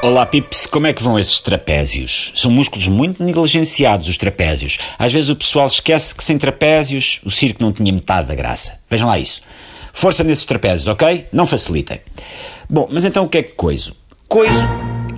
Olá, 0.00 0.24
Pips, 0.24 0.64
como 0.64 0.86
é 0.86 0.92
que 0.92 1.02
vão 1.02 1.18
esses 1.18 1.40
trapézios? 1.40 2.30
São 2.36 2.52
músculos 2.52 2.86
muito 2.86 3.20
negligenciados, 3.24 4.08
os 4.08 4.16
trapézios. 4.16 4.78
Às 4.96 5.12
vezes 5.12 5.28
o 5.28 5.34
pessoal 5.34 5.66
esquece 5.66 6.14
que 6.14 6.22
sem 6.22 6.38
trapézios 6.38 7.20
o 7.24 7.32
circo 7.32 7.60
não 7.60 7.72
tinha 7.72 7.92
metade 7.92 8.28
da 8.28 8.34
graça. 8.36 8.78
Vejam 8.88 9.08
lá 9.08 9.18
isso. 9.18 9.42
Força 9.92 10.22
nesses 10.22 10.44
trapézios, 10.44 10.86
ok? 10.86 11.26
Não 11.32 11.44
facilitem. 11.44 11.98
Bom, 12.70 12.88
mas 12.92 13.04
então 13.04 13.24
o 13.24 13.28
que 13.28 13.38
é 13.38 13.42
que 13.42 13.54
coiso? 13.54 13.96
Coiso 14.28 14.64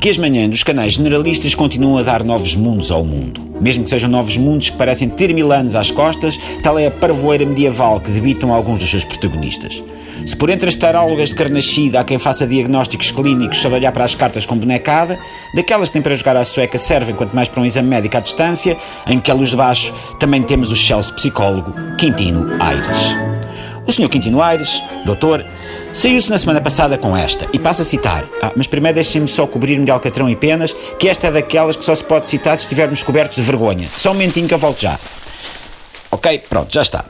que 0.00 0.08
as 0.08 0.16
manhãs 0.16 0.48
dos 0.48 0.62
canais 0.62 0.94
generalistas 0.94 1.54
continuam 1.54 1.98
a 1.98 2.02
dar 2.02 2.24
novos 2.24 2.56
mundos 2.56 2.90
ao 2.90 3.04
mundo. 3.04 3.54
Mesmo 3.60 3.84
que 3.84 3.90
sejam 3.90 4.08
novos 4.08 4.38
mundos 4.38 4.70
que 4.70 4.78
parecem 4.78 5.10
ter 5.10 5.34
mil 5.34 5.52
anos 5.52 5.74
às 5.74 5.90
costas, 5.90 6.40
tal 6.62 6.78
é 6.78 6.86
a 6.86 6.90
parvoeira 6.90 7.44
medieval 7.44 8.00
que 8.00 8.10
debitam 8.10 8.54
alguns 8.54 8.78
dos 8.78 8.88
seus 8.88 9.04
protagonistas. 9.04 9.82
Se 10.26 10.36
por 10.36 10.50
entre 10.50 10.68
as 10.68 10.76
tarólogas 10.76 11.30
de 11.30 11.34
carnascida 11.34 12.00
há 12.00 12.04
quem 12.04 12.18
faça 12.18 12.46
diagnósticos 12.46 13.10
clínicos 13.10 13.58
de 13.58 13.66
olhar 13.66 13.92
para 13.92 14.04
as 14.04 14.14
cartas 14.14 14.46
com 14.46 14.56
bonecada, 14.56 15.18
daquelas 15.54 15.88
que 15.88 15.94
nem 15.96 16.02
para 16.02 16.14
jogar 16.14 16.36
à 16.36 16.44
sueca 16.44 16.78
servem 16.78 17.14
quanto 17.14 17.34
mais 17.34 17.48
para 17.48 17.60
um 17.60 17.64
exame 17.64 17.88
médico 17.88 18.16
à 18.16 18.20
distância, 18.20 18.76
em 19.06 19.18
que 19.18 19.30
a 19.30 19.34
luz 19.34 19.50
de 19.50 19.56
baixo 19.56 19.92
também 20.18 20.42
temos 20.42 20.70
o 20.70 20.76
Chelsea 20.76 21.12
psicólogo 21.14 21.74
Quintino 21.96 22.50
Aires. 22.60 23.16
O 23.86 23.92
Sr. 23.92 24.08
Quintino 24.08 24.42
Aires, 24.42 24.80
doutor, 25.04 25.44
saiu-se 25.92 26.30
na 26.30 26.38
semana 26.38 26.60
passada 26.60 26.96
com 26.98 27.16
esta, 27.16 27.48
e 27.52 27.58
passa 27.58 27.82
a 27.82 27.84
citar. 27.84 28.24
Ah, 28.40 28.52
mas 28.54 28.66
primeiro 28.66 28.94
deixem-me 28.94 29.26
só 29.26 29.46
cobrir-me 29.46 29.84
de 29.84 29.90
alcatrão 29.90 30.28
e 30.28 30.36
penas, 30.36 30.72
que 30.98 31.08
esta 31.08 31.28
é 31.28 31.32
daquelas 31.32 31.76
que 31.76 31.84
só 31.84 31.94
se 31.94 32.04
pode 32.04 32.28
citar 32.28 32.56
se 32.56 32.64
estivermos 32.64 33.02
cobertos 33.02 33.36
de 33.36 33.42
vergonha. 33.42 33.88
Só 33.88 34.10
um 34.10 34.14
momentinho 34.14 34.46
que 34.46 34.54
eu 34.54 34.58
volto 34.58 34.80
já. 34.80 34.98
Ok, 36.10 36.42
pronto, 36.48 36.72
já 36.72 36.82
está. 36.82 37.04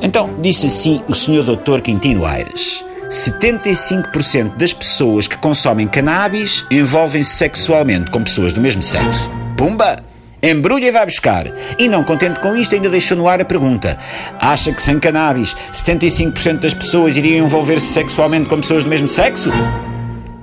Então, 0.00 0.30
disse 0.38 0.66
assim 0.66 1.02
o 1.08 1.14
Sr. 1.14 1.42
Doutor 1.42 1.80
Quintino 1.80 2.24
Aires. 2.24 2.84
75% 3.10 4.56
das 4.56 4.72
pessoas 4.72 5.26
que 5.26 5.36
consomem 5.36 5.86
cannabis 5.86 6.64
envolvem-se 6.70 7.30
sexualmente 7.30 8.10
com 8.10 8.22
pessoas 8.22 8.52
do 8.52 8.60
mesmo 8.60 8.82
sexo. 8.82 9.30
Pumba! 9.56 10.04
Embrulha 10.42 10.86
e 10.86 10.90
vai 10.90 11.04
buscar. 11.04 11.46
E 11.78 11.86
não 11.86 12.02
contente 12.02 12.40
com 12.40 12.56
isto, 12.56 12.74
ainda 12.74 12.88
deixou 12.88 13.16
no 13.16 13.28
ar 13.28 13.40
a 13.40 13.44
pergunta: 13.44 13.98
Acha 14.38 14.72
que 14.72 14.82
sem 14.82 14.98
cannabis 14.98 15.54
75% 15.72 16.60
das 16.60 16.72
pessoas 16.72 17.16
iriam 17.16 17.44
envolver-se 17.44 17.92
sexualmente 17.92 18.48
com 18.48 18.60
pessoas 18.60 18.84
do 18.84 18.90
mesmo 18.90 19.08
sexo? 19.08 19.50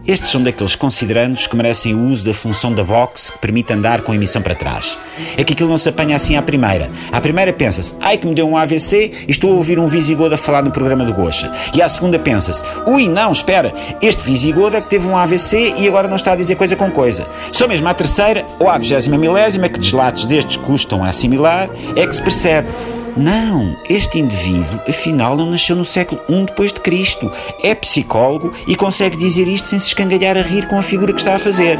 Estes 0.07 0.31
são 0.31 0.41
daqueles 0.41 0.73
considerandos 0.73 1.47
que 1.47 1.55
merecem 1.57 1.93
o 1.93 2.07
uso 2.07 2.23
da 2.23 2.33
função 2.33 2.73
da 2.73 2.81
box 2.81 3.29
que 3.29 3.39
permite 3.39 3.73
andar 3.73 4.03
com 4.03 4.13
a 4.13 4.15
emissão 4.15 4.41
para 4.41 4.55
trás. 4.55 4.97
É 5.35 5.43
que 5.43 5.51
aquilo 5.51 5.69
não 5.69 5.77
se 5.77 5.89
apanha 5.89 6.15
assim 6.15 6.37
à 6.37 6.41
primeira. 6.41 6.89
À 7.11 7.19
primeira 7.19 7.51
pensa-se, 7.51 7.93
ai 7.99 8.17
que 8.17 8.25
me 8.25 8.33
deu 8.33 8.47
um 8.47 8.55
AVC 8.55 9.11
e 9.27 9.31
estou 9.31 9.51
a 9.51 9.55
ouvir 9.55 9.77
um 9.77 9.87
visigodo 9.87 10.33
a 10.33 10.37
falar 10.37 10.63
no 10.63 10.71
programa 10.71 11.03
do 11.03 11.13
Gocha. 11.13 11.51
E 11.73 11.81
à 11.81 11.89
segunda 11.89 12.17
pensa-se, 12.17 12.63
ui, 12.85 13.05
não, 13.05 13.33
espera, 13.33 13.73
este 14.01 14.23
visigodo 14.23 14.77
é 14.77 14.81
que 14.81 14.89
teve 14.89 15.05
um 15.09 15.17
AVC 15.17 15.73
e 15.77 15.85
agora 15.89 16.07
não 16.07 16.15
está 16.15 16.31
a 16.31 16.35
dizer 16.37 16.55
coisa 16.55 16.77
com 16.77 16.89
coisa. 16.89 17.27
Só 17.51 17.67
mesmo 17.67 17.89
à 17.89 17.93
terceira 17.93 18.45
ou 18.59 18.69
à 18.69 18.77
vigésima 18.77 19.17
milésima, 19.17 19.67
que 19.67 19.77
deslates 19.77 20.23
destes 20.23 20.55
custam 20.55 21.03
a 21.03 21.09
assimilar, 21.09 21.69
é 21.97 22.07
que 22.07 22.15
se 22.15 22.23
percebe 22.23 22.69
não, 23.17 23.75
este 23.89 24.19
indivíduo, 24.19 24.79
afinal, 24.87 25.35
não 25.35 25.51
nasceu 25.51 25.75
no 25.75 25.83
século 25.83 26.21
I 26.29 26.45
depois 26.45 26.71
de 26.71 26.79
Cristo. 26.79 27.31
É 27.63 27.73
psicólogo 27.73 28.53
e 28.67 28.75
consegue 28.75 29.17
dizer 29.17 29.47
isto 29.47 29.67
sem 29.67 29.79
se 29.79 29.87
escangalhar 29.87 30.37
a 30.37 30.41
rir 30.41 30.67
com 30.67 30.77
a 30.77 30.83
figura 30.83 31.11
que 31.11 31.19
está 31.19 31.35
a 31.35 31.39
fazer. 31.39 31.79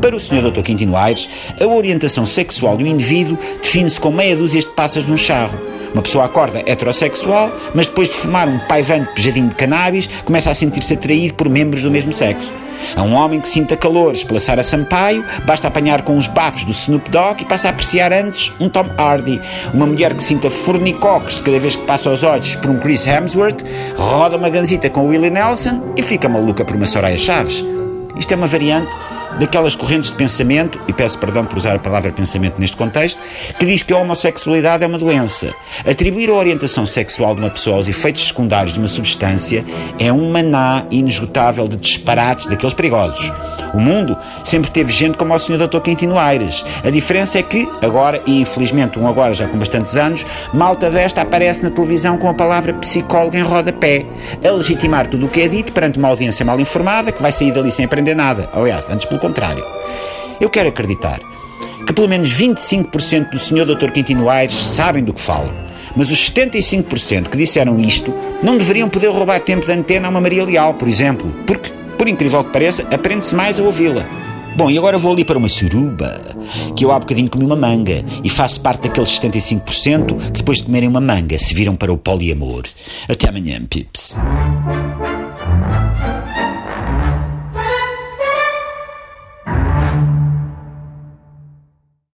Para 0.00 0.16
o 0.16 0.20
Sr. 0.20 0.50
Dr. 0.50 0.62
Quintino 0.62 0.96
Aires, 0.96 1.28
a 1.60 1.66
orientação 1.66 2.26
sexual 2.26 2.76
do 2.76 2.86
indivíduo 2.86 3.38
define-se 3.62 4.00
com 4.00 4.10
meia 4.10 4.36
dúzia 4.36 4.60
de 4.60 4.66
passas 4.66 5.06
num 5.06 5.16
charro. 5.16 5.73
Uma 5.94 6.02
pessoa 6.02 6.24
acorda 6.24 6.58
heterossexual, 6.66 7.52
mas 7.72 7.86
depois 7.86 8.08
de 8.08 8.14
fumar 8.14 8.48
um 8.48 8.58
paivante 8.58 9.14
pejadinho 9.14 9.48
de 9.48 9.54
cannabis, 9.54 10.08
começa 10.24 10.50
a 10.50 10.54
sentir-se 10.54 10.94
atraído 10.94 11.34
por 11.34 11.48
membros 11.48 11.82
do 11.82 11.90
mesmo 11.90 12.12
sexo. 12.12 12.52
A 12.96 13.02
um 13.02 13.14
homem 13.14 13.40
que 13.40 13.48
sinta 13.48 13.76
calores 13.76 14.24
pela 14.24 14.40
Sara 14.40 14.64
Sampaio, 14.64 15.24
basta 15.46 15.68
apanhar 15.68 16.02
com 16.02 16.16
os 16.16 16.26
bafos 16.26 16.64
do 16.64 16.72
Snoop 16.72 17.08
Dogg 17.10 17.42
e 17.42 17.44
passa 17.44 17.68
a 17.68 17.70
apreciar 17.70 18.12
antes 18.12 18.52
um 18.58 18.68
Tom 18.68 18.86
Hardy. 18.98 19.40
Uma 19.72 19.86
mulher 19.86 20.12
que 20.14 20.22
sinta 20.22 20.50
fornicoques 20.50 21.36
de 21.36 21.44
cada 21.44 21.60
vez 21.60 21.76
que 21.76 21.86
passa 21.86 22.10
os 22.10 22.24
olhos 22.24 22.56
por 22.56 22.70
um 22.70 22.78
Chris 22.78 23.06
Hemsworth, 23.06 23.64
roda 23.96 24.36
uma 24.36 24.50
ganzita 24.50 24.90
com 24.90 25.02
o 25.02 25.08
Willie 25.10 25.30
Nelson 25.30 25.94
e 25.96 26.02
fica 26.02 26.28
maluca 26.28 26.64
por 26.64 26.74
uma 26.74 26.86
Soraya 26.86 27.16
Chaves. 27.16 27.64
Isto 28.16 28.32
é 28.32 28.36
uma 28.36 28.48
variante 28.48 28.90
daquelas 29.38 29.76
correntes 29.76 30.10
de 30.10 30.16
pensamento, 30.16 30.80
e 30.88 30.92
peço 30.92 31.18
perdão 31.18 31.44
por 31.44 31.56
usar 31.56 31.74
a 31.74 31.78
palavra 31.78 32.12
pensamento 32.12 32.58
neste 32.58 32.76
contexto, 32.76 33.20
que 33.58 33.66
diz 33.66 33.82
que 33.82 33.92
a 33.92 33.98
homossexualidade 33.98 34.84
é 34.84 34.86
uma 34.86 34.98
doença. 34.98 35.52
Atribuir 35.88 36.30
a 36.30 36.34
orientação 36.34 36.86
sexual 36.86 37.34
de 37.34 37.40
uma 37.40 37.50
pessoa 37.50 37.76
aos 37.76 37.88
efeitos 37.88 38.26
secundários 38.26 38.72
de 38.74 38.78
uma 38.78 38.88
substância 38.88 39.64
é 39.98 40.12
um 40.12 40.30
maná 40.30 40.84
inesgotável 40.90 41.66
de 41.68 41.76
disparates 41.76 42.46
daqueles 42.46 42.74
perigosos. 42.74 43.32
O 43.74 43.80
mundo 43.80 44.16
sempre 44.44 44.70
teve 44.70 44.92
gente 44.92 45.18
como 45.18 45.34
o 45.34 45.38
Sr. 45.38 45.66
Dr. 45.66 45.80
Quintino 45.80 46.16
Aires. 46.16 46.64
A 46.84 46.90
diferença 46.90 47.38
é 47.38 47.42
que, 47.42 47.68
agora, 47.82 48.22
e 48.24 48.40
infelizmente 48.40 48.98
um 48.98 49.08
agora 49.08 49.34
já 49.34 49.48
com 49.48 49.58
bastantes 49.58 49.96
anos, 49.96 50.24
malta 50.52 50.88
desta 50.88 51.22
aparece 51.22 51.64
na 51.64 51.70
televisão 51.70 52.16
com 52.16 52.28
a 52.28 52.34
palavra 52.34 52.72
psicólogo 52.74 53.36
em 53.36 53.42
rodapé, 53.42 54.06
a 54.44 54.50
legitimar 54.50 55.08
tudo 55.08 55.26
o 55.26 55.28
que 55.28 55.40
é 55.40 55.48
dito 55.48 55.72
perante 55.72 55.98
uma 55.98 56.08
audiência 56.08 56.44
mal 56.44 56.60
informada 56.60 57.10
que 57.10 57.20
vai 57.20 57.32
sair 57.32 57.52
dali 57.52 57.72
sem 57.72 57.84
aprender 57.84 58.14
nada. 58.14 58.48
Aliás, 58.52 58.88
antes 58.88 59.06
pelo 59.06 59.20
contrário. 59.24 59.64
Eu 60.38 60.50
quero 60.50 60.68
acreditar 60.68 61.20
que 61.86 61.92
pelo 61.92 62.08
menos 62.08 62.30
25% 62.30 63.30
do 63.30 63.38
Sr. 63.38 63.64
Dr. 63.64 63.90
Quintino 63.90 64.28
Aires 64.28 64.54
sabem 64.54 65.02
do 65.02 65.14
que 65.14 65.20
falam. 65.20 65.52
Mas 65.96 66.10
os 66.10 66.30
75% 66.30 67.28
que 67.28 67.36
disseram 67.36 67.80
isto 67.80 68.12
não 68.42 68.58
deveriam 68.58 68.88
poder 68.88 69.08
roubar 69.08 69.40
tempo 69.40 69.64
de 69.64 69.72
antena 69.72 70.08
a 70.08 70.10
uma 70.10 70.20
Maria 70.20 70.44
Leal, 70.44 70.74
por 70.74 70.88
exemplo, 70.88 71.32
porque 71.46 71.70
por 71.96 72.08
incrível 72.08 72.44
que 72.44 72.50
pareça, 72.50 72.82
aprende-se 72.92 73.34
mais 73.34 73.58
a 73.58 73.62
ouvi-la. 73.62 74.04
Bom, 74.56 74.70
e 74.70 74.76
agora 74.76 74.98
vou 74.98 75.12
ali 75.12 75.24
para 75.24 75.38
uma 75.38 75.48
suruba, 75.48 76.20
que 76.76 76.84
eu 76.84 76.92
há 76.92 76.98
bocadinho 76.98 77.30
comi 77.30 77.44
uma 77.44 77.56
manga 77.56 78.04
e 78.22 78.28
faço 78.28 78.60
parte 78.60 78.82
daqueles 78.82 79.08
75% 79.18 80.16
que 80.26 80.38
depois 80.38 80.58
de 80.58 80.64
comerem 80.64 80.88
uma 80.88 81.00
manga 81.00 81.38
se 81.38 81.54
viram 81.54 81.74
para 81.74 81.92
o 81.92 81.96
poliamor. 81.96 82.64
Até 83.08 83.28
amanhã, 83.28 83.60
pips. 83.64 84.16